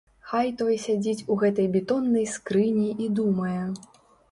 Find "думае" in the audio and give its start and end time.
3.23-3.63